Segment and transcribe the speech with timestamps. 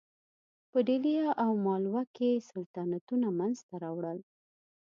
[0.71, 4.19] په ډهلي او مالوه کې سلطنتونه منځته راوړل.